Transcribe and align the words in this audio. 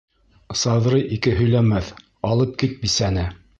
—Саҙрый 0.61 1.03
ике 1.17 1.35
һөйләмәҫ, 1.41 1.93
алып 2.33 2.59
кит 2.65 2.77
бисәне. 2.83 3.31